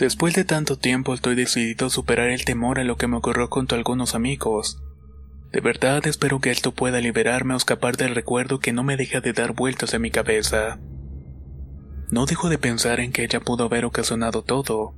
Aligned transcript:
Después 0.00 0.32
de 0.32 0.44
tanto 0.44 0.78
tiempo 0.78 1.12
estoy 1.12 1.34
decidido 1.34 1.88
a 1.88 1.90
superar 1.90 2.30
el 2.30 2.46
temor 2.46 2.78
a 2.78 2.84
lo 2.84 2.96
que 2.96 3.06
me 3.06 3.18
ocurrió 3.18 3.48
junto 3.48 3.74
a 3.74 3.78
algunos 3.78 4.14
amigos. 4.14 4.82
De 5.52 5.60
verdad 5.60 6.06
espero 6.06 6.40
que 6.40 6.50
esto 6.50 6.72
pueda 6.72 7.02
liberarme 7.02 7.52
o 7.52 7.58
escapar 7.58 7.98
del 7.98 8.14
recuerdo 8.14 8.60
que 8.60 8.72
no 8.72 8.82
me 8.82 8.96
deja 8.96 9.20
de 9.20 9.34
dar 9.34 9.52
vueltas 9.52 9.92
en 9.92 10.00
mi 10.00 10.10
cabeza. 10.10 10.78
No 12.10 12.24
dejo 12.24 12.48
de 12.48 12.56
pensar 12.56 12.98
en 12.98 13.12
que 13.12 13.24
ella 13.24 13.40
pudo 13.40 13.64
haber 13.64 13.84
ocasionado 13.84 14.40
todo, 14.40 14.94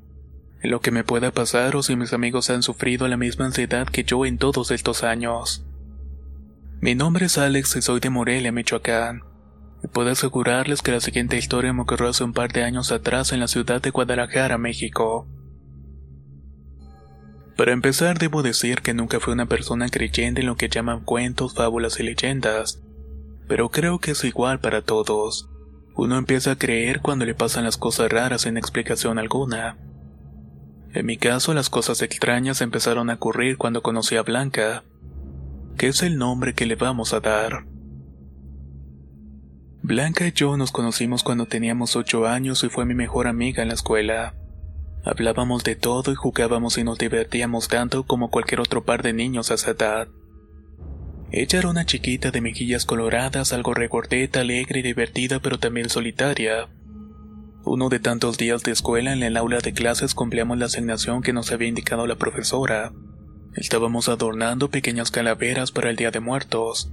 en 0.62 0.70
lo 0.70 0.80
que 0.80 0.92
me 0.92 1.02
pueda 1.02 1.32
pasar 1.32 1.74
o 1.74 1.82
si 1.82 1.96
mis 1.96 2.12
amigos 2.12 2.48
han 2.50 2.62
sufrido 2.62 3.08
la 3.08 3.16
misma 3.16 3.46
ansiedad 3.46 3.88
que 3.88 4.04
yo 4.04 4.24
en 4.24 4.38
todos 4.38 4.70
estos 4.70 5.02
años. 5.02 5.66
Mi 6.80 6.94
nombre 6.94 7.26
es 7.26 7.38
Alex 7.38 7.74
y 7.74 7.82
soy 7.82 7.98
de 7.98 8.10
Morelia, 8.10 8.52
Michoacán. 8.52 9.31
Puedo 9.90 10.10
asegurarles 10.10 10.80
que 10.80 10.92
la 10.92 11.00
siguiente 11.00 11.36
historia 11.36 11.72
me 11.72 11.82
ocurrió 11.82 12.08
hace 12.08 12.22
un 12.22 12.32
par 12.32 12.52
de 12.52 12.62
años 12.62 12.92
atrás 12.92 13.32
en 13.32 13.40
la 13.40 13.48
ciudad 13.48 13.82
de 13.82 13.90
Guadalajara, 13.90 14.56
México. 14.56 15.26
Para 17.56 17.72
empezar, 17.72 18.18
debo 18.18 18.42
decir 18.42 18.80
que 18.80 18.94
nunca 18.94 19.20
fui 19.20 19.32
una 19.32 19.46
persona 19.46 19.88
creyente 19.88 20.40
en 20.40 20.46
lo 20.46 20.56
que 20.56 20.68
llaman 20.68 21.04
cuentos, 21.04 21.54
fábulas 21.54 22.00
y 22.00 22.04
leyendas, 22.04 22.80
pero 23.48 23.70
creo 23.70 23.98
que 23.98 24.12
es 24.12 24.24
igual 24.24 24.60
para 24.60 24.82
todos. 24.82 25.50
Uno 25.94 26.16
empieza 26.16 26.52
a 26.52 26.58
creer 26.58 27.00
cuando 27.02 27.26
le 27.26 27.34
pasan 27.34 27.64
las 27.64 27.76
cosas 27.76 28.10
raras 28.10 28.42
sin 28.42 28.56
explicación 28.56 29.18
alguna. 29.18 29.76
En 30.94 31.04
mi 31.04 31.18
caso, 31.18 31.52
las 31.52 31.68
cosas 31.68 32.00
extrañas 32.02 32.60
empezaron 32.60 33.10
a 33.10 33.14
ocurrir 33.14 33.58
cuando 33.58 33.82
conocí 33.82 34.16
a 34.16 34.22
Blanca, 34.22 34.84
que 35.76 35.88
es 35.88 36.02
el 36.02 36.16
nombre 36.16 36.54
que 36.54 36.66
le 36.66 36.76
vamos 36.76 37.12
a 37.12 37.20
dar. 37.20 37.66
Blanca 39.84 40.24
y 40.28 40.32
yo 40.32 40.56
nos 40.56 40.70
conocimos 40.70 41.24
cuando 41.24 41.46
teníamos 41.46 41.96
ocho 41.96 42.28
años 42.28 42.62
y 42.62 42.68
fue 42.68 42.84
mi 42.84 42.94
mejor 42.94 43.26
amiga 43.26 43.62
en 43.62 43.68
la 43.68 43.74
escuela. 43.74 44.36
Hablábamos 45.04 45.64
de 45.64 45.74
todo 45.74 46.12
y 46.12 46.14
jugábamos 46.14 46.78
y 46.78 46.84
nos 46.84 46.98
divertíamos 46.98 47.66
tanto 47.66 48.04
como 48.04 48.30
cualquier 48.30 48.60
otro 48.60 48.84
par 48.84 49.02
de 49.02 49.12
niños 49.12 49.50
a 49.50 49.54
esa 49.54 49.72
edad. 49.72 50.06
Ella 51.32 51.58
era 51.58 51.68
una 51.68 51.84
chiquita 51.84 52.30
de 52.30 52.40
mejillas 52.40 52.86
coloradas, 52.86 53.52
algo 53.52 53.74
regordeta, 53.74 54.42
alegre 54.42 54.78
y 54.78 54.82
divertida, 54.82 55.40
pero 55.40 55.58
también 55.58 55.88
solitaria. 55.88 56.68
Uno 57.64 57.88
de 57.88 57.98
tantos 57.98 58.38
días 58.38 58.62
de 58.62 58.70
escuela 58.70 59.12
en 59.12 59.24
el 59.24 59.36
aula 59.36 59.58
de 59.58 59.72
clases 59.72 60.14
cumplíamos 60.14 60.58
la 60.58 60.66
asignación 60.66 61.22
que 61.22 61.32
nos 61.32 61.50
había 61.50 61.66
indicado 61.66 62.06
la 62.06 62.14
profesora. 62.14 62.92
Estábamos 63.56 64.08
adornando 64.08 64.70
pequeñas 64.70 65.10
calaveras 65.10 65.72
para 65.72 65.90
el 65.90 65.96
Día 65.96 66.12
de 66.12 66.20
Muertos. 66.20 66.92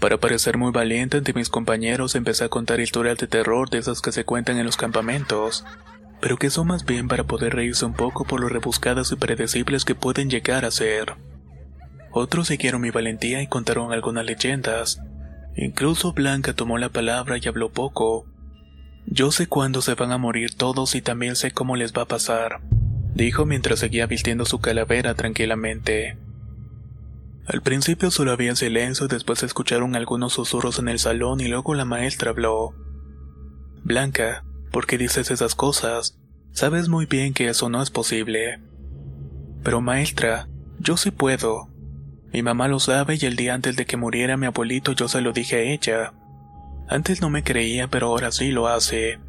Para 0.00 0.18
parecer 0.18 0.58
muy 0.58 0.72
valiente 0.72 1.16
ante 1.16 1.32
mis 1.32 1.48
compañeros 1.48 2.14
empecé 2.14 2.44
a 2.44 2.48
contar 2.48 2.80
historias 2.80 3.16
de 3.18 3.26
terror 3.26 3.70
de 3.70 3.78
esas 3.78 4.02
que 4.02 4.12
se 4.12 4.24
cuentan 4.24 4.58
en 4.58 4.66
los 4.66 4.76
campamentos, 4.76 5.64
pero 6.20 6.36
que 6.36 6.50
son 6.50 6.66
más 6.66 6.84
bien 6.84 7.08
para 7.08 7.24
poder 7.24 7.54
reírse 7.54 7.84
un 7.84 7.94
poco 7.94 8.24
por 8.24 8.40
lo 8.40 8.48
rebuscadas 8.48 9.10
y 9.12 9.16
predecibles 9.16 9.84
que 9.84 9.94
pueden 9.94 10.28
llegar 10.28 10.64
a 10.64 10.70
ser. 10.70 11.14
Otros 12.10 12.48
siguieron 12.48 12.80
mi 12.80 12.90
valentía 12.90 13.42
y 13.42 13.46
contaron 13.46 13.92
algunas 13.92 14.24
leyendas. 14.24 15.00
Incluso 15.56 16.12
Blanca 16.12 16.52
tomó 16.52 16.78
la 16.78 16.90
palabra 16.90 17.38
y 17.38 17.48
habló 17.48 17.70
poco. 17.70 18.26
Yo 19.06 19.30
sé 19.30 19.46
cuándo 19.46 19.82
se 19.82 19.94
van 19.94 20.12
a 20.12 20.18
morir 20.18 20.54
todos 20.54 20.94
y 20.94 21.00
también 21.00 21.36
sé 21.36 21.52
cómo 21.52 21.76
les 21.76 21.92
va 21.92 22.02
a 22.02 22.08
pasar, 22.08 22.60
dijo 23.14 23.46
mientras 23.46 23.78
seguía 23.78 24.06
vistiendo 24.06 24.44
su 24.44 24.60
calavera 24.60 25.14
tranquilamente. 25.14 26.18
Al 27.46 27.62
principio 27.62 28.10
solo 28.10 28.32
había 28.32 28.56
silencio 28.56 29.06
después 29.06 29.42
escucharon 29.42 29.94
algunos 29.94 30.32
susurros 30.32 30.80
en 30.80 30.88
el 30.88 30.98
salón 30.98 31.40
y 31.40 31.46
luego 31.46 31.74
la 31.74 31.84
maestra 31.84 32.30
habló. 32.30 32.74
Blanca, 33.84 34.44
¿por 34.72 34.86
qué 34.86 34.98
dices 34.98 35.30
esas 35.30 35.54
cosas? 35.54 36.18
Sabes 36.50 36.88
muy 36.88 37.06
bien 37.06 37.34
que 37.34 37.48
eso 37.48 37.68
no 37.68 37.82
es 37.82 37.90
posible. 37.90 38.60
Pero 39.62 39.80
maestra, 39.80 40.48
yo 40.80 40.96
sí 40.96 41.12
puedo. 41.12 41.68
Mi 42.32 42.42
mamá 42.42 42.66
lo 42.66 42.80
sabe 42.80 43.16
y 43.20 43.26
el 43.26 43.36
día 43.36 43.54
antes 43.54 43.76
de 43.76 43.86
que 43.86 43.96
muriera 43.96 44.36
mi 44.36 44.46
abuelito 44.46 44.92
yo 44.92 45.06
se 45.06 45.20
lo 45.20 45.32
dije 45.32 45.56
a 45.56 45.60
ella. 45.60 46.14
Antes 46.88 47.20
no 47.20 47.30
me 47.30 47.44
creía, 47.44 47.88
pero 47.88 48.08
ahora 48.08 48.32
sí 48.32 48.50
lo 48.50 48.66
hace. 48.66 49.20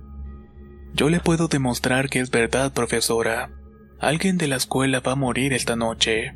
Yo 0.93 1.09
le 1.09 1.19
puedo 1.19 1.47
demostrar 1.47 2.09
que 2.09 2.19
es 2.19 2.31
verdad, 2.31 2.73
profesora. 2.73 3.51
Alguien 3.99 4.37
de 4.37 4.47
la 4.47 4.55
escuela 4.55 5.01
va 5.01 5.11
a 5.11 5.15
morir 5.15 5.53
esta 5.53 5.75
noche. 5.75 6.35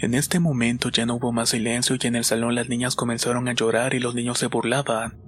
En 0.00 0.14
este 0.14 0.38
momento 0.38 0.90
ya 0.90 1.06
no 1.06 1.16
hubo 1.16 1.32
más 1.32 1.48
silencio 1.48 1.96
y 2.00 2.06
en 2.06 2.14
el 2.14 2.24
salón 2.24 2.54
las 2.54 2.68
niñas 2.68 2.94
comenzaron 2.94 3.48
a 3.48 3.52
llorar 3.52 3.94
y 3.94 3.98
los 3.98 4.14
niños 4.14 4.38
se 4.38 4.46
burlaban. 4.46 5.18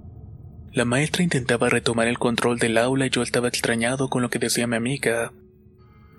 La 0.71 0.85
maestra 0.85 1.23
intentaba 1.23 1.67
retomar 1.67 2.07
el 2.07 2.17
control 2.17 2.57
del 2.57 2.77
aula 2.77 3.05
y 3.05 3.09
yo 3.09 3.21
estaba 3.21 3.49
extrañado 3.49 4.09
con 4.09 4.21
lo 4.21 4.29
que 4.29 4.39
decía 4.39 4.67
mi 4.67 4.77
amiga. 4.77 5.33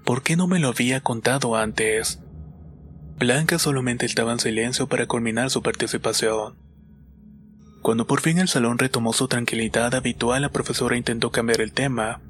¿Por 0.04 0.22
qué 0.22 0.36
no 0.36 0.46
me 0.46 0.58
lo 0.58 0.68
había 0.68 1.00
contado 1.00 1.56
antes? 1.56 2.20
Blanca 3.18 3.58
solamente 3.58 4.04
estaba 4.04 4.32
en 4.32 4.40
silencio 4.40 4.86
para 4.86 5.06
culminar 5.06 5.48
su 5.48 5.62
participación. 5.62 6.54
Cuando 7.80 8.06
por 8.06 8.20
fin 8.20 8.38
el 8.38 8.48
salón 8.48 8.78
retomó 8.78 9.14
su 9.14 9.28
tranquilidad 9.28 9.94
habitual, 9.94 10.42
la 10.42 10.50
profesora 10.50 10.98
intentó 10.98 11.30
cambiar 11.30 11.62
el 11.62 11.72
tema, 11.72 12.20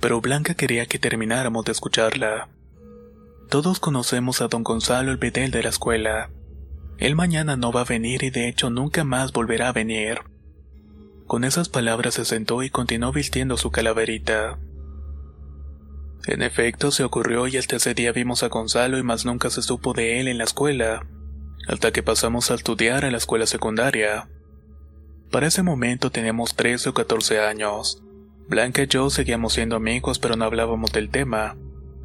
pero 0.00 0.20
Blanca 0.20 0.54
quería 0.54 0.86
que 0.86 1.00
termináramos 1.00 1.64
de 1.64 1.72
escucharla. 1.72 2.48
Todos 3.48 3.78
conocemos 3.78 4.40
a 4.40 4.48
don 4.48 4.64
Gonzalo 4.64 5.12
el 5.12 5.18
bedel 5.18 5.52
de 5.52 5.62
la 5.62 5.68
escuela. 5.68 6.30
Él 6.98 7.14
mañana 7.14 7.56
no 7.56 7.70
va 7.70 7.82
a 7.82 7.84
venir 7.84 8.24
y 8.24 8.30
de 8.30 8.48
hecho 8.48 8.70
nunca 8.70 9.04
más 9.04 9.32
volverá 9.32 9.68
a 9.68 9.72
venir. 9.72 10.18
Con 11.28 11.44
esas 11.44 11.68
palabras 11.68 12.14
se 12.14 12.24
sentó 12.24 12.64
y 12.64 12.70
continuó 12.70 13.12
vistiendo 13.12 13.56
su 13.56 13.70
calaverita. 13.70 14.58
En 16.26 16.42
efecto, 16.42 16.90
se 16.90 17.04
ocurrió 17.04 17.46
y 17.46 17.56
hasta 17.56 17.76
ese 17.76 17.94
día 17.94 18.10
vimos 18.10 18.42
a 18.42 18.48
Gonzalo 18.48 18.98
y 18.98 19.04
más 19.04 19.24
nunca 19.24 19.48
se 19.48 19.62
supo 19.62 19.92
de 19.92 20.18
él 20.18 20.26
en 20.26 20.38
la 20.38 20.44
escuela, 20.44 21.06
hasta 21.68 21.92
que 21.92 22.02
pasamos 22.02 22.50
a 22.50 22.54
estudiar 22.54 23.04
a 23.04 23.12
la 23.12 23.18
escuela 23.18 23.46
secundaria. 23.46 24.28
Para 25.30 25.46
ese 25.46 25.62
momento 25.62 26.10
teníamos 26.10 26.56
13 26.56 26.88
o 26.88 26.94
14 26.94 27.38
años. 27.40 28.02
Blanca 28.48 28.82
y 28.82 28.86
yo 28.88 29.08
seguíamos 29.08 29.52
siendo 29.52 29.76
amigos 29.76 30.18
pero 30.18 30.34
no 30.34 30.44
hablábamos 30.44 30.90
del 30.90 31.10
tema. 31.10 31.56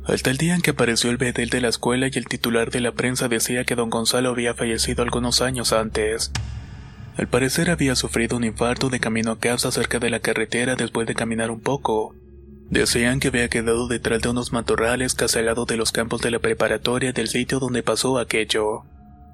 Hasta 0.05 0.31
el 0.31 0.37
día 0.37 0.55
en 0.55 0.61
que 0.61 0.71
apareció 0.71 1.11
el 1.11 1.17
bedel 1.17 1.49
de 1.49 1.61
la 1.61 1.69
escuela 1.69 2.07
y 2.07 2.17
el 2.17 2.27
titular 2.27 2.71
de 2.71 2.81
la 2.81 2.91
prensa 2.91 3.27
decía 3.27 3.65
que 3.65 3.75
don 3.75 3.89
Gonzalo 3.89 4.29
había 4.29 4.55
fallecido 4.55 5.03
algunos 5.03 5.41
años 5.41 5.73
antes. 5.73 6.31
Al 7.17 7.27
parecer 7.27 7.69
había 7.69 7.95
sufrido 7.95 8.37
un 8.37 8.43
infarto 8.43 8.89
de 8.89 8.99
camino 8.99 9.31
a 9.31 9.39
casa 9.39 9.71
cerca 9.71 9.99
de 9.99 10.09
la 10.09 10.19
carretera 10.19 10.75
después 10.75 11.05
de 11.07 11.13
caminar 11.13 11.51
un 11.51 11.59
poco. 11.59 12.15
Decían 12.69 13.19
que 13.19 13.27
había 13.27 13.49
quedado 13.49 13.87
detrás 13.87 14.21
de 14.21 14.29
unos 14.29 14.53
matorrales 14.53 15.13
casi 15.13 15.39
al 15.39 15.45
lado 15.45 15.65
de 15.65 15.77
los 15.77 15.91
campos 15.91 16.21
de 16.21 16.31
la 16.31 16.39
preparatoria 16.39 17.11
del 17.11 17.27
sitio 17.27 17.59
donde 17.59 17.83
pasó 17.83 18.17
aquello. 18.17 18.85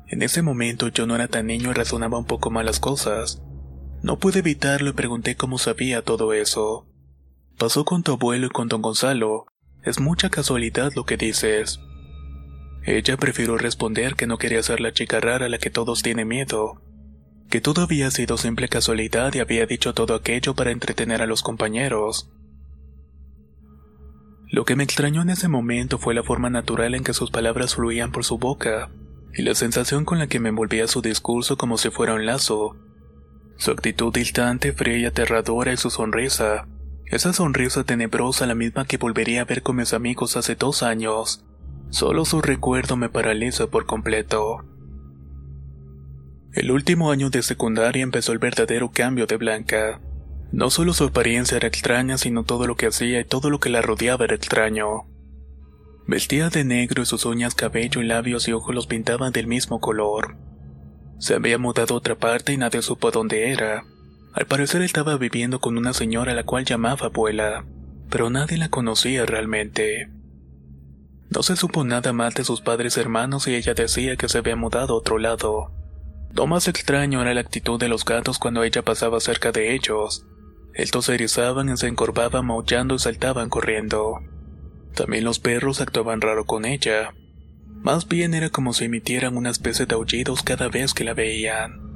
En 0.08 0.22
ese 0.22 0.42
momento 0.42 0.90
yo 0.90 1.06
no 1.06 1.16
era 1.16 1.28
tan 1.28 1.48
niño 1.48 1.70
y 1.70 1.74
razonaba 1.74 2.18
un 2.18 2.26
poco 2.26 2.50
mal 2.50 2.66
las 2.66 2.80
cosas. 2.80 3.42
No 4.02 4.20
pude 4.20 4.40
evitarlo 4.40 4.90
y 4.90 4.94
pregunté 4.94 5.36
cómo 5.36 5.60
sabía 5.60 6.02
todo 6.02 6.34
eso. 6.34 6.88
Pasó 7.58 7.86
con 7.86 8.04
tu 8.04 8.14
abuelo 8.14 8.48
y 8.48 8.50
con 8.50 8.68
don 8.68 8.82
Gonzalo. 8.82 9.46
Es 9.88 10.02
mucha 10.02 10.30
casualidad 10.30 10.92
lo 10.98 11.06
que 11.06 11.16
dices. 11.16 11.80
Ella 12.84 13.16
prefirió 13.16 13.58
responder 13.58 14.16
que 14.16 14.28
no 14.28 14.38
quería 14.38 14.62
ser 14.62 14.82
la 14.82 14.92
chica 14.92 15.22
rara 15.22 15.46
a 15.46 15.50
la 15.50 15.60
que 15.60 15.70
todos 15.70 16.04
tienen 16.04 16.28
miedo. 16.28 16.82
Que 17.50 17.62
todo 17.62 17.84
había 17.84 18.12
sido 18.12 18.36
simple 18.36 18.68
casualidad 18.68 19.34
y 19.34 19.40
había 19.40 19.66
dicho 19.66 19.94
todo 19.94 20.14
aquello 20.14 20.56
para 20.56 20.72
entretener 20.72 21.22
a 21.22 21.26
los 21.26 21.42
compañeros. 21.42 22.30
Lo 24.52 24.66
que 24.66 24.76
me 24.76 24.84
extrañó 24.84 25.22
en 25.22 25.30
ese 25.30 25.48
momento 25.48 25.98
fue 26.00 26.14
la 26.14 26.24
forma 26.24 26.50
natural 26.50 26.94
en 26.94 27.06
que 27.06 27.14
sus 27.14 27.32
palabras 27.32 27.76
fluían 27.76 28.12
por 28.12 28.26
su 28.26 28.38
boca, 28.38 28.92
y 29.34 29.42
la 29.42 29.56
sensación 29.56 30.04
con 30.04 30.20
la 30.20 30.28
que 30.28 30.42
me 30.42 30.50
envolvía 30.50 30.90
su 30.90 31.02
discurso 31.02 31.56
como 31.56 31.78
si 31.78 31.92
fuera 31.92 32.14
un 32.14 32.26
lazo. 32.26 32.76
Su 33.56 33.72
actitud 33.72 34.14
distante, 34.14 34.74
fría 34.74 34.98
y 34.98 35.06
aterradora 35.06 35.72
y 35.72 35.78
su 35.78 35.90
sonrisa. 35.90 36.68
Esa 37.10 37.32
sonrisa 37.32 37.86
tenebrosa 37.86 38.46
la 38.48 38.56
misma 38.56 38.86
que 38.86 38.98
volvería 38.98 39.42
a 39.42 39.46
ver 39.46 39.64
con 39.64 39.78
mis 39.78 39.94
amigos 39.94 40.36
hace 40.36 40.56
dos 40.56 40.84
años. 40.84 41.46
Solo 41.90 42.26
su 42.26 42.42
recuerdo 42.42 42.98
me 42.98 43.08
paraliza 43.08 43.68
por 43.68 43.86
completo. 43.86 44.66
El 46.54 46.72
último 46.72 47.12
año 47.12 47.30
de 47.30 47.44
secundaria 47.44 48.04
empezó 48.04 48.34
el 48.34 48.40
verdadero 48.40 48.92
cambio 48.92 49.26
de 49.26 49.38
Blanca. 49.38 50.02
No 50.52 50.70
solo 50.70 50.94
su 50.94 51.06
apariencia 51.06 51.56
era 51.56 51.68
extraña, 51.68 52.18
sino 52.18 52.44
todo 52.44 52.68
lo 52.68 52.76
que 52.76 52.88
hacía 52.88 53.22
y 53.22 53.26
todo 53.26 53.50
lo 53.50 53.60
que 53.60 53.70
la 53.70 53.82
rodeaba 53.82 54.26
era 54.26 54.36
extraño. 54.36 55.06
Vestía 56.08 56.50
de 56.50 56.66
negro 56.66 57.04
y 57.04 57.06
sus 57.06 57.26
uñas, 57.26 57.56
cabello, 57.56 58.02
labios 58.02 58.48
y 58.50 58.54
ojos 58.54 58.76
los 58.76 58.88
pintaban 58.88 59.32
del 59.32 59.48
mismo 59.48 59.80
color. 59.80 60.36
Se 61.20 61.36
había 61.36 61.58
mudado 61.58 61.96
a 61.96 61.98
otra 61.98 62.16
parte 62.16 62.52
y 62.54 62.58
nadie 62.58 62.82
supo 62.82 63.12
dónde 63.12 63.52
era. 63.52 63.86
Al 64.38 64.46
parecer 64.46 64.84
estaba 64.84 65.18
viviendo 65.18 65.60
con 65.60 65.80
una 65.80 65.94
señora 65.94 66.34
a 66.34 66.36
la 66.36 66.44
cual 66.44 66.64
llamaba 66.64 67.08
abuela, 67.08 67.66
pero 68.12 68.30
nadie 68.30 68.60
la 68.60 68.70
conocía 68.70 69.26
realmente. 69.26 70.12
No 71.32 71.42
se 71.42 71.56
supo 71.56 71.84
nada 71.84 72.14
más 72.14 72.36
de 72.36 72.44
sus 72.44 72.62
padres 72.62 72.98
hermanos 72.98 73.48
y 73.48 73.56
ella 73.56 73.74
decía 73.74 74.16
que 74.16 74.30
se 74.30 74.38
había 74.38 74.56
mudado 74.56 74.94
a 74.94 74.98
otro 74.98 75.18
lado. 75.18 75.72
Lo 76.36 76.46
más 76.46 76.68
extraño 76.68 77.20
era 77.20 77.34
la 77.34 77.42
actitud 77.42 77.80
de 77.80 77.90
los 77.90 78.06
gatos 78.06 78.38
cuando 78.38 78.64
ella 78.64 78.84
pasaba 78.84 79.20
cerca 79.22 79.52
de 79.52 79.74
ellos. 79.74 80.28
Estos 80.76 81.06
se 81.06 81.16
erizaban 81.16 81.70
y 81.70 81.78
se 81.78 81.88
encorvaban 81.88 82.46
maullando 82.46 82.94
y 82.94 83.00
saltaban 83.00 83.50
corriendo. 83.50 84.20
También 84.94 85.24
los 85.24 85.40
perros 85.40 85.82
actuaban 85.82 86.22
raro 86.22 86.46
con 86.46 86.66
ella. 86.66 87.16
Más 87.82 88.08
bien 88.08 88.36
era 88.36 88.52
como 88.52 88.74
si 88.74 88.86
emitieran 88.86 89.36
una 89.36 89.50
especie 89.50 89.88
de 89.88 89.96
aullidos 89.96 90.44
cada 90.44 90.68
vez 90.68 90.94
que 90.94 91.06
la 91.06 91.16
veían. 91.16 91.87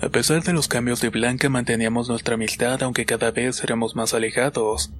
A 0.00 0.10
pesar 0.10 0.44
de 0.44 0.52
los 0.52 0.68
cambios 0.68 1.00
de 1.00 1.08
Blanca 1.08 1.48
manteníamos 1.48 2.08
nuestra 2.08 2.34
amistad 2.34 2.82
aunque 2.84 3.04
cada 3.04 3.32
vez 3.32 3.62
éramos 3.64 3.96
más 3.96 4.14
alejados, 4.14 4.92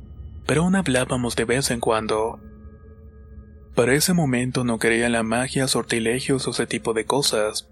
pero 0.45 0.63
aún 0.63 0.75
hablábamos 0.75 1.37
de 1.37 1.45
vez 1.45 1.71
en 1.71 1.79
cuando. 1.79 2.41
Para 3.77 3.95
ese 3.95 4.13
momento 4.13 4.65
no 4.65 4.81
creía 4.81 5.07
en 5.07 5.13
la 5.13 5.23
magia, 5.23 5.69
sortilegios 5.69 6.49
o 6.49 6.51
ese 6.51 6.67
tipo 6.67 6.95
de 6.95 7.05
cosas, 7.05 7.69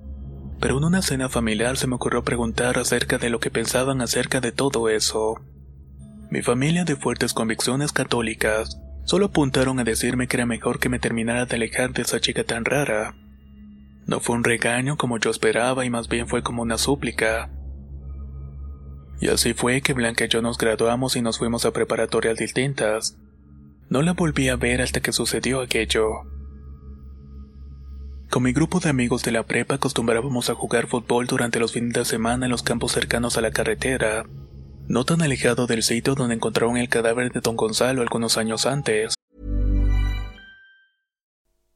pero 0.60 0.78
en 0.78 0.84
una 0.84 1.02
cena 1.02 1.28
familiar 1.28 1.76
se 1.76 1.88
me 1.88 1.96
ocurrió 1.96 2.22
preguntar 2.22 2.78
acerca 2.78 3.18
de 3.18 3.28
lo 3.28 3.40
que 3.40 3.50
pensaban 3.50 4.00
acerca 4.02 4.40
de 4.40 4.52
todo 4.52 4.88
eso. 4.88 5.34
Mi 6.30 6.42
familia 6.42 6.84
de 6.84 6.94
fuertes 6.94 7.34
convicciones 7.34 7.92
católicas 7.92 8.80
solo 9.04 9.26
apuntaron 9.26 9.80
a 9.80 9.84
decirme 9.84 10.28
que 10.28 10.36
era 10.36 10.46
mejor 10.46 10.78
que 10.78 10.88
me 10.88 11.00
terminara 11.00 11.44
de 11.44 11.56
alejar 11.56 11.92
de 11.92 12.02
esa 12.02 12.20
chica 12.20 12.44
tan 12.44 12.64
rara. 12.64 13.16
No 14.06 14.20
fue 14.20 14.36
un 14.36 14.44
regaño 14.44 14.96
como 14.96 15.18
yo 15.18 15.30
esperaba 15.30 15.84
y 15.84 15.90
más 15.90 16.08
bien 16.08 16.28
fue 16.28 16.42
como 16.42 16.62
una 16.62 16.78
súplica. 16.78 17.50
Y 19.20 19.28
así 19.28 19.52
fue 19.52 19.80
que 19.80 19.94
Blanca 19.94 20.26
y 20.26 20.28
yo 20.28 20.42
nos 20.42 20.58
graduamos 20.58 21.16
y 21.16 21.22
nos 21.22 21.38
fuimos 21.38 21.64
a 21.64 21.72
preparatorias 21.72 22.36
distintas. 22.38 23.18
No 23.88 24.02
la 24.02 24.12
volví 24.12 24.48
a 24.48 24.56
ver 24.56 24.80
hasta 24.80 25.00
que 25.00 25.12
sucedió 25.12 25.60
aquello. 25.60 26.22
Con 28.30 28.42
mi 28.42 28.52
grupo 28.52 28.80
de 28.80 28.90
amigos 28.90 29.22
de 29.24 29.32
la 29.32 29.44
prepa 29.44 29.76
acostumbrábamos 29.76 30.50
a 30.50 30.54
jugar 30.54 30.86
fútbol 30.86 31.26
durante 31.26 31.58
los 31.58 31.72
fines 31.72 31.94
de 31.94 32.04
semana 32.04 32.46
en 32.46 32.52
los 32.52 32.62
campos 32.62 32.92
cercanos 32.92 33.36
a 33.36 33.40
la 33.40 33.50
carretera, 33.50 34.26
no 34.88 35.04
tan 35.04 35.22
alejado 35.22 35.66
del 35.66 35.82
sitio 35.82 36.14
donde 36.14 36.34
encontraron 36.34 36.76
el 36.76 36.88
cadáver 36.88 37.32
de 37.32 37.40
don 37.40 37.56
Gonzalo 37.56 38.02
algunos 38.02 38.36
años 38.36 38.66
antes. 38.66 39.15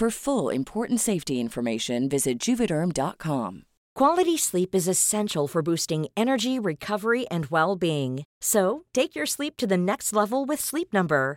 For 0.00 0.08
full 0.08 0.48
important 0.48 0.98
safety 0.98 1.40
information, 1.40 2.08
visit 2.08 2.38
juvederm.com. 2.38 3.64
Quality 3.94 4.38
sleep 4.38 4.74
is 4.74 4.88
essential 4.88 5.46
for 5.46 5.60
boosting 5.60 6.06
energy, 6.16 6.58
recovery, 6.58 7.28
and 7.28 7.44
well 7.50 7.76
being. 7.76 8.24
So, 8.40 8.84
take 8.94 9.14
your 9.14 9.26
sleep 9.26 9.58
to 9.58 9.66
the 9.66 9.76
next 9.76 10.14
level 10.14 10.46
with 10.46 10.58
Sleep 10.58 10.94
Number. 10.94 11.36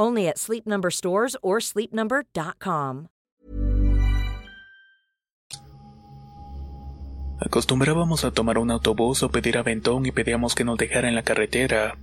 Only 0.00 0.28
at 0.28 0.38
Sleep 0.38 0.66
Number 0.66 0.90
stores 0.90 1.36
or 1.42 1.60
sleepnumber.com. 1.60 3.08
Acostumbrábamos 7.38 8.24
a 8.24 8.30
tomar 8.30 8.56
un 8.56 8.70
autobús 8.70 9.22
o 9.22 9.30
pedir 9.30 9.58
aventón 9.58 10.06
y 10.06 10.12
pedíamos 10.12 10.54
que 10.54 10.64
nos 10.64 10.78
dejara 10.78 11.08
en 11.08 11.14
la 11.14 11.22
carretera. 11.22 11.98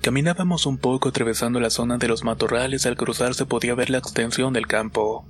Caminábamos 0.00 0.64
un 0.64 0.78
poco 0.78 1.10
atravesando 1.10 1.60
la 1.60 1.68
zona 1.68 1.98
de 1.98 2.08
los 2.08 2.24
matorrales 2.24 2.86
al 2.86 2.96
cruzar 2.96 3.34
se 3.34 3.44
podía 3.44 3.74
ver 3.74 3.90
la 3.90 3.98
extensión 3.98 4.54
del 4.54 4.66
campo. 4.66 5.26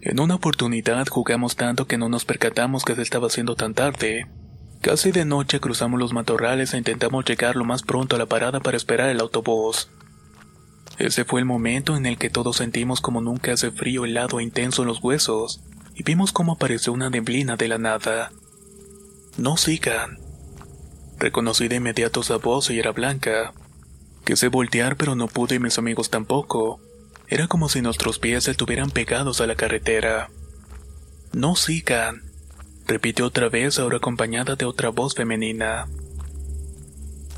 En 0.00 0.20
una 0.20 0.36
oportunidad 0.36 1.06
jugamos 1.06 1.56
tanto 1.56 1.86
que 1.86 1.98
no 1.98 2.08
nos 2.08 2.24
percatamos 2.24 2.84
que 2.84 2.94
se 2.94 3.02
estaba 3.02 3.26
haciendo 3.26 3.56
tan 3.56 3.74
tarde. 3.74 4.26
Casi 4.80 5.12
de 5.12 5.26
noche 5.26 5.60
cruzamos 5.60 6.00
los 6.00 6.14
matorrales 6.14 6.72
e 6.72 6.78
intentamos 6.78 7.26
llegar 7.26 7.56
lo 7.56 7.66
más 7.66 7.82
pronto 7.82 8.16
a 8.16 8.18
la 8.18 8.24
parada 8.24 8.60
para 8.60 8.78
esperar 8.78 9.10
el 9.10 9.20
autobús. 9.20 9.90
Ese 11.00 11.24
fue 11.24 11.40
el 11.40 11.46
momento 11.46 11.96
en 11.96 12.04
el 12.04 12.18
que 12.18 12.28
todos 12.28 12.58
sentimos 12.58 13.00
como 13.00 13.22
nunca 13.22 13.54
hace 13.54 13.70
frío 13.70 14.04
helado 14.04 14.38
e 14.38 14.42
intenso 14.42 14.82
en 14.82 14.88
los 14.88 15.02
huesos, 15.02 15.62
y 15.94 16.02
vimos 16.02 16.30
cómo 16.30 16.52
apareció 16.52 16.92
una 16.92 17.08
neblina 17.08 17.56
de 17.56 17.68
la 17.68 17.78
nada. 17.78 18.32
No 19.38 19.56
sigan. 19.56 20.18
Reconocí 21.18 21.68
de 21.68 21.76
inmediato 21.76 22.20
esa 22.20 22.36
voz 22.36 22.68
y 22.68 22.78
era 22.78 22.92
Blanca. 22.92 23.54
Quise 24.26 24.48
voltear 24.48 24.96
pero 24.96 25.14
no 25.14 25.26
pude 25.26 25.54
y 25.54 25.58
mis 25.58 25.78
amigos 25.78 26.10
tampoco. 26.10 26.82
Era 27.28 27.48
como 27.48 27.70
si 27.70 27.80
nuestros 27.80 28.18
pies 28.18 28.46
estuvieran 28.46 28.90
pegados 28.90 29.40
a 29.40 29.46
la 29.46 29.54
carretera. 29.54 30.28
No 31.32 31.56
sigan, 31.56 32.24
repitió 32.86 33.24
otra 33.24 33.48
vez 33.48 33.78
ahora 33.78 33.96
acompañada 33.96 34.54
de 34.54 34.66
otra 34.66 34.90
voz 34.90 35.14
femenina. 35.14 35.88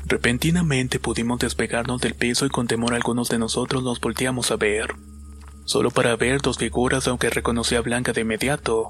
Repentinamente 0.05 0.99
pudimos 0.99 1.39
despegarnos 1.39 2.01
del 2.01 2.13
piso 2.13 2.45
y 2.45 2.49
con 2.49 2.67
temor 2.67 2.93
algunos 2.93 3.29
de 3.29 3.39
nosotros 3.39 3.83
nos 3.83 4.01
volteamos 4.01 4.51
a 4.51 4.57
ver. 4.57 4.95
Solo 5.65 5.91
para 5.91 6.15
ver 6.15 6.41
dos 6.41 6.57
figuras 6.57 7.07
aunque 7.07 7.29
reconocí 7.29 7.75
a 7.75 7.81
Blanca 7.81 8.11
de 8.11 8.21
inmediato. 8.21 8.89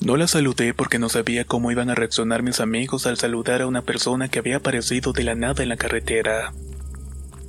No 0.00 0.16
la 0.16 0.26
saludé 0.26 0.74
porque 0.74 0.98
no 0.98 1.08
sabía 1.08 1.44
cómo 1.44 1.70
iban 1.70 1.90
a 1.90 1.94
reaccionar 1.94 2.42
mis 2.42 2.60
amigos 2.60 3.06
al 3.06 3.18
saludar 3.18 3.62
a 3.62 3.66
una 3.66 3.82
persona 3.82 4.28
que 4.28 4.38
había 4.38 4.56
aparecido 4.56 5.12
de 5.12 5.24
la 5.24 5.34
nada 5.34 5.62
en 5.62 5.68
la 5.68 5.76
carretera. 5.76 6.52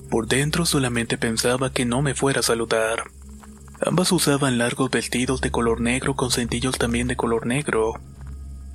Por 0.09 0.27
dentro 0.27 0.65
solamente 0.65 1.17
pensaba 1.17 1.71
que 1.71 1.85
no 1.85 2.01
me 2.01 2.13
fuera 2.13 2.41
a 2.41 2.43
saludar. 2.43 3.03
Ambas 3.81 4.11
usaban 4.11 4.57
largos 4.57 4.89
vestidos 4.89 5.41
de 5.41 5.51
color 5.51 5.81
negro 5.81 6.15
con 6.15 6.31
cintillos 6.31 6.77
también 6.77 7.07
de 7.07 7.15
color 7.15 7.45
negro. 7.45 7.93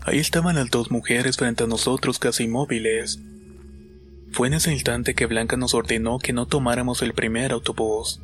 Ahí 0.04 0.18
estaban 0.18 0.56
las 0.56 0.70
dos 0.70 0.90
mujeres 0.90 1.36
frente 1.36 1.64
a 1.64 1.66
nosotros 1.66 2.18
casi 2.18 2.44
inmóviles. 2.44 3.20
Fue 4.32 4.48
en 4.48 4.54
ese 4.54 4.72
instante 4.72 5.14
que 5.14 5.26
Blanca 5.26 5.58
nos 5.58 5.74
ordenó 5.74 6.18
que 6.18 6.32
no 6.32 6.46
tomáramos 6.46 7.02
el 7.02 7.12
primer 7.12 7.52
autobús. 7.52 8.20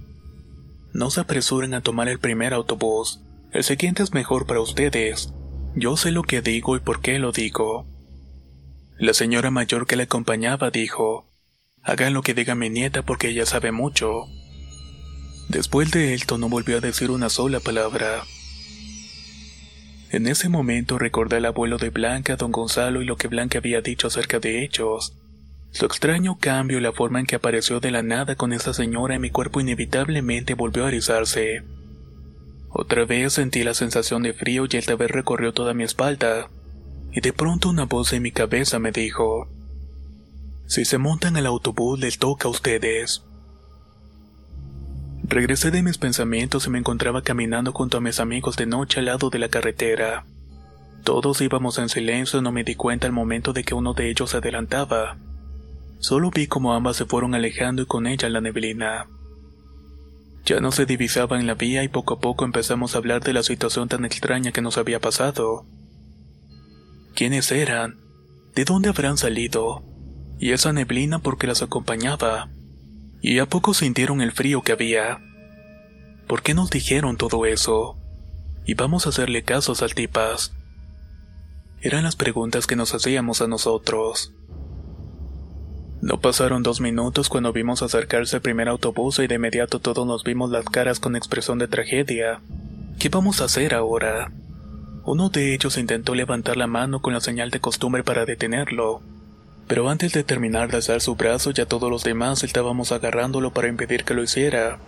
No 0.94 1.10
se 1.10 1.20
apresuren 1.20 1.74
a 1.74 1.82
tomar 1.82 2.08
el 2.08 2.18
primer 2.18 2.54
autobús. 2.54 3.20
El 3.52 3.62
siguiente 3.62 4.02
es 4.02 4.14
mejor 4.14 4.46
para 4.46 4.60
ustedes. 4.60 5.34
Yo 5.74 5.98
sé 5.98 6.10
lo 6.10 6.22
que 6.22 6.40
digo 6.40 6.76
y 6.76 6.80
por 6.80 7.00
qué 7.02 7.18
lo 7.18 7.30
digo. 7.30 7.86
La 8.96 9.12
señora 9.12 9.50
mayor 9.50 9.86
que 9.86 9.96
la 9.96 10.04
acompañaba 10.04 10.70
dijo, 10.70 11.30
Hagan 11.82 12.14
lo 12.14 12.22
que 12.22 12.34
diga 12.34 12.54
mi 12.54 12.70
nieta 12.70 13.02
porque 13.02 13.28
ella 13.28 13.44
sabe 13.44 13.70
mucho. 13.70 14.24
Después 15.48 15.90
de 15.90 16.14
esto 16.14 16.38
no 16.38 16.48
volvió 16.48 16.78
a 16.78 16.80
decir 16.80 17.10
una 17.10 17.28
sola 17.28 17.60
palabra. 17.60 18.24
En 20.10 20.26
ese 20.26 20.48
momento 20.48 20.98
recordé 20.98 21.36
al 21.36 21.44
abuelo 21.44 21.76
de 21.76 21.90
Blanca, 21.90 22.36
don 22.36 22.50
Gonzalo 22.50 23.02
y 23.02 23.04
lo 23.04 23.16
que 23.16 23.28
Blanca 23.28 23.58
había 23.58 23.82
dicho 23.82 24.06
acerca 24.06 24.40
de 24.40 24.64
ellos. 24.64 25.17
Su 25.70 25.84
extraño 25.84 26.38
cambio 26.38 26.78
y 26.78 26.80
la 26.80 26.92
forma 26.92 27.20
en 27.20 27.26
que 27.26 27.37
apareció 27.37 27.78
de 27.80 27.90
la 27.90 28.02
nada 28.02 28.37
con 28.37 28.52
esa 28.52 28.72
señora 28.72 29.14
en 29.14 29.20
mi 29.20 29.30
cuerpo 29.30 29.60
inevitablemente 29.60 30.54
volvió 30.54 30.84
a 30.84 30.88
erizarse. 30.88 31.62
Otra 32.70 33.04
vez 33.04 33.34
sentí 33.34 33.62
la 33.64 33.75
sensación 33.75 34.22
de 34.22 34.32
frío 34.32 34.64
y 34.70 34.76
el 34.76 34.96
vez 34.96 35.10
recorrió 35.10 35.52
toda 35.52 35.75
mi 35.75 35.84
espalda. 35.84 36.48
Y 37.12 37.20
de 37.20 37.32
pronto 37.32 37.70
una 37.70 37.84
voz 37.84 38.12
en 38.12 38.22
mi 38.22 38.32
cabeza 38.32 38.78
me 38.78 38.92
dijo, 38.92 39.48
Si 40.66 40.84
se 40.84 40.98
montan 40.98 41.37
al 41.37 41.46
autobús 41.46 41.98
les 41.98 42.18
toca 42.18 42.48
a 42.48 42.50
ustedes. 42.50 43.25
Regresé 45.25 45.70
de 45.70 45.82
mis 45.82 45.98
pensamientos 45.98 46.66
y 46.66 46.70
me 46.70 46.78
encontraba 46.78 47.22
caminando 47.22 47.72
junto 47.72 47.98
a 47.98 48.00
mis 48.00 48.18
amigos 48.20 48.56
de 48.56 48.66
noche 48.66 49.00
al 49.00 49.06
lado 49.06 49.28
de 49.28 49.38
la 49.38 49.48
carretera. 49.48 50.25
Todos 51.04 51.40
íbamos 51.40 51.78
en 51.78 51.88
silencio 51.88 52.38
y 52.38 52.42
no 52.42 52.52
me 52.52 52.64
di 52.64 52.75
cuenta 52.75 53.06
al 53.06 53.12
momento 53.12 53.52
de 53.52 53.64
que 53.64 53.75
uno 53.75 53.92
de 53.92 54.10
ellos 54.10 54.30
se 54.30 54.38
adelantaba. 54.38 55.18
Solo 55.99 56.31
vi 56.31 56.47
como 56.47 56.75
ambas 56.75 56.97
se 56.97 57.07
fueron 57.07 57.35
alejando 57.35 57.83
y 57.83 57.87
con 57.87 58.07
ella 58.07 58.28
la 58.28 58.40
neblina. 58.40 59.09
Ya 60.45 60.61
no 60.61 60.73
se 60.73 60.87
divisaba 60.87 61.38
en 61.38 61.47
la 61.47 61.55
vía 61.55 61.85
y 61.85 61.88
poco 61.88 62.14
a 62.14 62.21
poco 62.21 62.45
empezamos 62.45 62.95
a 62.95 62.99
hablar 62.99 63.23
de 63.23 63.33
la 63.33 63.43
situación 63.43 63.88
tan 63.88 64.05
extraña 64.05 64.52
que 64.52 64.62
nos 64.62 64.78
había 64.78 65.00
pasado. 65.00 65.67
¿Quiénes 67.14 67.50
eran? 67.52 67.99
¿De 68.55 68.64
dónde 68.64 68.88
habrán 68.88 69.19
salido? 69.19 69.83
¿Y 70.38 70.52
esa 70.52 70.73
neblina 70.73 71.19
por 71.19 71.37
qué 71.37 71.47
las 71.47 71.62
acompañaba? 71.62 72.49
Y 73.21 73.40
a 73.40 73.47
poco 73.47 73.75
sintieron 73.75 74.23
el 74.23 74.33
frío 74.33 74.62
que 74.62 74.73
había. 74.73 75.21
¿Por 76.28 76.43
qué 76.43 76.55
nos 76.55 76.71
dijeron 76.71 77.17
todo 77.17 77.45
eso? 77.45 77.99
Y 78.64 78.75
vamos 78.75 79.07
a 79.07 79.09
hacerle 79.09 79.43
caso 79.43 79.73
a 79.73 79.88
tipas. 79.88 80.55
Eran 81.81 82.05
las 82.05 82.17
preguntas 82.17 82.67
que 82.67 82.76
nos 82.76 82.95
hacíamos 82.95 83.43
a 83.43 83.49
nosotros. 83.49 84.33
No 86.00 86.21
pasaron 86.21 86.62
dos 86.62 86.81
minutos 86.81 87.28
cuando 87.28 87.52
vimos 87.52 87.83
acercarse 87.83 88.37
el 88.37 88.43
primer 88.43 88.69
autobús 88.69 89.19
y 89.19 89.26
de 89.26 89.35
inmediato 89.35 89.81
todos 89.81 90.07
nos 90.07 90.23
vimos 90.23 90.50
las 90.50 90.64
caras 90.64 91.00
con 91.00 91.17
expresión 91.17 91.59
de 91.59 91.67
tragedia. 91.67 92.40
¿Qué 93.00 93.09
vamos 93.09 93.40
a 93.40 93.47
hacer 93.47 93.75
ahora? 93.75 94.31
Uno 95.05 95.28
de 95.28 95.55
ellos 95.55 95.76
intentó 95.76 96.14
levantar 96.14 96.57
la 96.57 96.69
mano 96.69 97.00
con 97.00 97.14
la 97.14 97.21
señal 97.21 97.50
de 97.50 97.59
costumbre 97.59 98.05
para 98.05 98.26
detenerlo, 98.26 99.00
pero 99.67 99.88
antes 99.88 100.12
de 100.12 100.23
terminar 100.23 100.71
de 100.71 100.76
alzar 100.76 101.00
su 101.00 101.17
brazo 101.17 101.50
ya 101.50 101.67
todos 101.67 101.90
los 101.90 102.05
demás 102.05 102.45
estábamos 102.45 102.93
agarrándolo 102.93 103.52
para 103.52 103.69
impedir 103.69 104.05
que 104.05 104.14
lo 104.14 104.23
hiciera. 104.23 104.78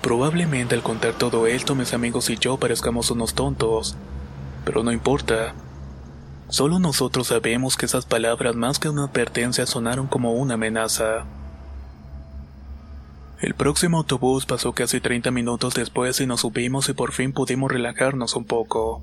Probablemente 0.00 0.74
al 0.74 0.82
contar 0.82 1.12
todo 1.12 1.46
esto 1.46 1.74
mis 1.74 1.92
amigos 1.92 2.30
y 2.30 2.38
yo 2.38 2.56
parezcamos 2.56 3.10
unos 3.10 3.34
tontos, 3.34 3.94
pero 4.64 4.82
no 4.82 4.90
importa. 4.90 5.54
Solo 6.54 6.78
nosotros 6.78 7.26
sabemos 7.26 7.76
que 7.76 7.86
esas 7.86 8.06
palabras 8.06 8.54
más 8.54 8.78
que 8.78 8.88
una 8.88 9.06
advertencia 9.06 9.66
sonaron 9.66 10.06
como 10.06 10.34
una 10.34 10.54
amenaza. 10.54 11.24
El 13.40 13.54
próximo 13.54 13.98
autobús 13.98 14.46
pasó 14.46 14.72
casi 14.72 15.00
30 15.00 15.32
minutos 15.32 15.74
después 15.74 16.20
y 16.20 16.28
nos 16.28 16.42
subimos 16.42 16.88
y 16.88 16.92
por 16.92 17.10
fin 17.10 17.32
pudimos 17.32 17.72
relajarnos 17.72 18.36
un 18.36 18.44
poco. 18.44 19.02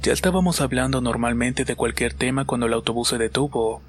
Ya 0.00 0.14
estábamos 0.14 0.62
hablando 0.62 1.02
normalmente 1.02 1.66
de 1.66 1.76
cualquier 1.76 2.14
tema 2.14 2.46
cuando 2.46 2.64
el 2.64 2.72
autobús 2.72 3.08
se 3.08 3.18
detuvo. 3.18 3.82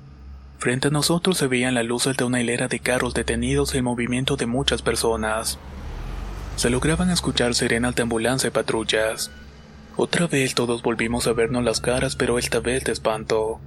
Frente 0.57 0.89
a 0.89 0.91
nosotros 0.91 1.37
se 1.37 1.47
veían 1.47 1.75
las 1.75 1.85
luces 1.85 2.17
de 2.17 2.25
una 2.25 2.41
hilera 2.41 2.67
de 2.67 2.81
carros 2.81 3.13
detenidos 3.13 3.73
y 3.73 3.77
el 3.77 3.83
movimiento 3.83 4.35
de 4.35 4.47
muchas 4.47 4.81
personas. 4.81 5.59
Se 6.57 6.69
lograban 6.69 7.09
escuchar 7.09 7.55
sirenas 7.55 7.95
de 7.95 8.01
ambulancia 8.01 8.49
y 8.49 8.51
patrullas. 8.51 9.31
Otra 10.01 10.27
vez 10.27 10.55
todos 10.55 10.81
volvimos 10.81 11.27
a 11.27 11.33
vernos 11.33 11.61
las 11.61 11.81
caras, 11.81 12.15
pero 12.15 12.39
esta 12.39 12.61
vez 12.61 12.85
de 12.85 12.93
espanto. 12.93 13.59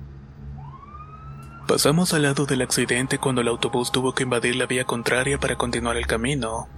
Pasamos 1.68 2.14
al 2.14 2.22
lado 2.22 2.46
del 2.46 2.62
accidente 2.62 3.18
cuando 3.18 3.42
el 3.42 3.48
autobús 3.48 3.92
tuvo 3.92 4.14
que 4.14 4.22
invadir 4.22 4.56
la 4.56 4.64
vía 4.64 4.84
contraria 4.84 5.36
para 5.36 5.56
continuar 5.56 5.98
el 5.98 6.06
camino. 6.06 6.68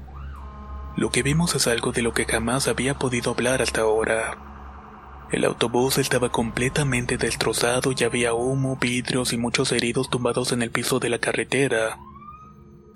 Lo 0.97 1.11
que 1.11 1.23
vimos 1.23 1.55
es 1.55 1.69
algo 1.69 1.93
de 1.93 2.03
lo 2.03 2.13
que 2.13 2.25
jamás 2.25 2.67
había 2.67 2.99
podido 2.99 3.31
hablar 3.31 3.63
hasta 3.63 3.83
ahora. 3.83 5.29
El 5.31 5.45
autobús 5.45 5.99
estaba 5.99 6.31
completamente 6.31 7.17
destrozado 7.17 7.93
y 7.97 8.03
había 8.03 8.35
humo, 8.35 8.77
vidrios 8.81 9.33
y 9.33 9.37
muchos 9.37 9.71
heridos 9.71 10.11
tumbados 10.11 10.51
en 10.51 10.63
el 10.63 10.73
piso 10.73 10.99
de 10.99 11.11
la 11.11 11.21
carretera. 11.21 12.01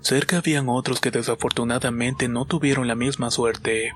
Cerca 0.01 0.39
habían 0.39 0.67
otros 0.67 0.99
que 0.99 1.09
desafortunadamente 1.09 2.27
no 2.27 2.43
tuvieron 2.43 2.89
la 2.89 2.95
misma 2.95 3.31
suerte. 3.31 3.93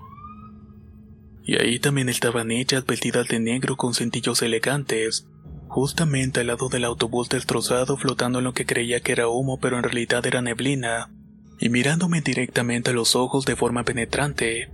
Y 1.44 1.56
ahí 1.62 1.80
también 1.80 2.10
estaban 2.10 2.52
ellas 2.52 2.86
vestidas 2.86 3.28
de 3.28 3.40
negro 3.40 3.76
con 3.76 3.94
cintillos 3.94 4.42
elegantes, 4.42 5.28
justamente 5.68 6.40
al 6.40 6.48
lado 6.48 6.70
del 6.70 6.86
autobús 6.86 7.30
destrozado 7.30 7.98
flotando 7.98 8.40
en 8.40 8.46
lo 8.46 8.54
que 8.54 8.66
creía 8.66 9.02
que 9.02 9.12
era 9.12 9.28
humo 9.28 9.60
pero 9.60 9.78
en 9.78 9.84
realidad 9.84 10.26
era 10.26 10.42
neblina, 10.42 11.12
y 11.60 11.70
mirándome 11.70 12.22
directamente 12.22 12.92
a 12.92 12.94
los 12.94 13.16
ojos 13.16 13.46
de 13.46 13.56
forma 13.56 13.84
penetrante. 13.84 14.70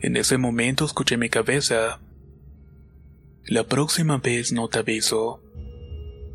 En 0.00 0.16
ese 0.16 0.38
momento 0.38 0.84
escuché 0.84 1.16
mi 1.16 1.28
cabeza, 1.28 2.00
la 3.46 3.64
próxima 3.64 4.16
vez 4.16 4.52
no 4.52 4.68
te 4.68 4.78
aviso. 4.78 5.42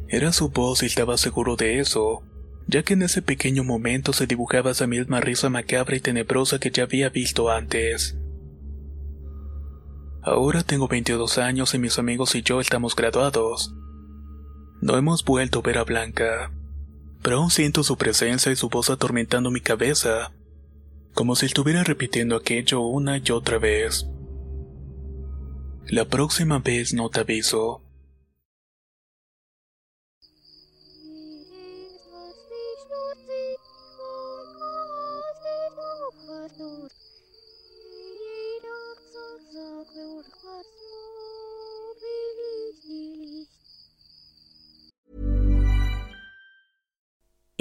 Era 0.08 0.32
su 0.32 0.50
voz 0.50 0.84
y 0.84 0.86
estaba 0.86 1.18
seguro 1.18 1.56
de 1.56 1.80
eso, 1.80 2.24
ya 2.68 2.84
que 2.84 2.94
en 2.94 3.02
ese 3.02 3.24
pequeño 3.24 3.64
momento 3.64 4.14
se 4.14 4.28
dibujaba 4.28 4.72
esa 4.72 4.86
misma 4.86 5.20
risa 5.20 5.50
macabra 5.50 5.96
y 5.96 6.00
tenebrosa 6.02 6.60
que 6.60 6.70
ya 6.70 6.84
había 6.84 7.10
visto 7.10 7.50
antes. 7.50 8.16
Ahora 10.22 10.64
tengo 10.64 10.88
22 10.88 11.38
años 11.38 11.74
y 11.74 11.80
mis 11.80 11.98
amigos 11.98 12.36
y 12.36 12.42
yo 12.42 12.60
estamos 12.60 12.96
graduados. 12.96 13.74
No 14.82 14.98
hemos 14.98 15.24
vuelto 15.24 15.60
a 15.60 15.62
ver 15.62 15.78
a 15.78 15.86
Blanca, 15.86 16.52
pero 17.22 17.38
aún 17.38 17.52
siento 17.52 17.84
su 17.84 17.98
presencia 17.98 18.52
y 18.52 18.58
su 18.58 18.70
voz 18.70 18.90
atormentando 18.90 19.50
mi 19.50 19.62
cabeza, 19.62 20.34
como 21.14 21.36
si 21.36 21.46
estuviera 21.46 21.84
repitiendo 21.84 22.36
aquello 22.36 22.82
una 22.82 23.18
y 23.18 23.32
otra 23.32 23.60
vez. 23.60 24.08
La 25.88 26.06
próxima 26.06 26.60
vez 26.60 26.94
no 26.94 27.10
te 27.10 27.22
aviso. 27.22 27.82